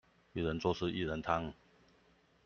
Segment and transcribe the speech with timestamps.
[0.33, 1.53] 一人做事薏仁湯